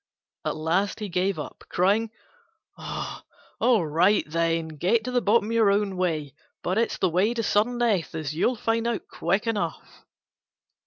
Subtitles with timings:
[0.43, 2.09] At last he gave up, crying,
[2.75, 7.43] "All right, then, get to the bottom your own way; but it's the way to
[7.43, 10.03] sudden death, as you'll find out quick enough."